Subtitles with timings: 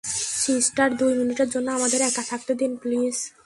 [0.45, 3.15] Sister, দুই মিনিটের জন্য আমাদের একা থাকতে দিন, প্লিজ।